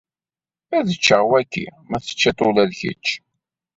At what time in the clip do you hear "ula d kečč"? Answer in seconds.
2.47-3.07